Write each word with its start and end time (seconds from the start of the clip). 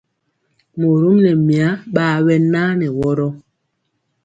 Morom 0.79 1.15
nɛ 1.23 1.31
mya 1.47 1.67
ɓaa 1.93 2.15
ɓɛ 2.25 2.35
naa 2.51 2.71
nɛ 2.79 2.87
wɔrɔ. 2.99 3.27